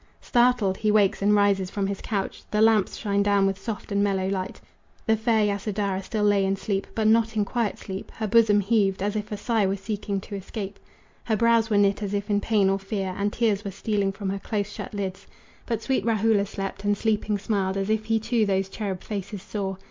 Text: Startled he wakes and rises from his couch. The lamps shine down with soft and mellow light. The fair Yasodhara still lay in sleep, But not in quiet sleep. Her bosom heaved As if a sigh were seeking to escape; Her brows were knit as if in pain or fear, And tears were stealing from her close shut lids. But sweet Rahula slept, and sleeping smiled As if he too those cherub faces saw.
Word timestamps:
Startled 0.19 0.77
he 0.77 0.89
wakes 0.89 1.21
and 1.21 1.35
rises 1.35 1.69
from 1.69 1.85
his 1.85 2.01
couch. 2.01 2.41
The 2.49 2.59
lamps 2.59 2.97
shine 2.97 3.21
down 3.21 3.45
with 3.45 3.61
soft 3.61 3.91
and 3.91 4.03
mellow 4.03 4.27
light. 4.27 4.59
The 5.05 5.15
fair 5.15 5.45
Yasodhara 5.45 6.01
still 6.01 6.23
lay 6.23 6.43
in 6.43 6.55
sleep, 6.55 6.87
But 6.95 7.05
not 7.05 7.35
in 7.37 7.45
quiet 7.45 7.77
sleep. 7.77 8.11
Her 8.15 8.25
bosom 8.25 8.61
heaved 8.61 9.03
As 9.03 9.15
if 9.15 9.31
a 9.31 9.37
sigh 9.37 9.67
were 9.67 9.75
seeking 9.77 10.19
to 10.21 10.33
escape; 10.35 10.79
Her 11.25 11.35
brows 11.37 11.69
were 11.69 11.77
knit 11.77 12.01
as 12.01 12.15
if 12.15 12.31
in 12.31 12.41
pain 12.41 12.67
or 12.67 12.79
fear, 12.79 13.13
And 13.15 13.31
tears 13.31 13.63
were 13.63 13.69
stealing 13.69 14.11
from 14.11 14.31
her 14.31 14.39
close 14.39 14.71
shut 14.73 14.95
lids. 14.95 15.27
But 15.67 15.83
sweet 15.83 16.03
Rahula 16.03 16.47
slept, 16.47 16.83
and 16.83 16.97
sleeping 16.97 17.37
smiled 17.37 17.77
As 17.77 17.91
if 17.91 18.05
he 18.05 18.19
too 18.19 18.47
those 18.47 18.69
cherub 18.69 19.03
faces 19.03 19.43
saw. 19.43 19.75